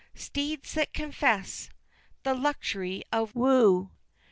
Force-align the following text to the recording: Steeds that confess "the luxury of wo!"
Steeds 0.15 0.73
that 0.73 0.93
confess 0.93 1.69
"the 2.23 2.33
luxury 2.33 3.03
of 3.11 3.35
wo!" 3.35 3.91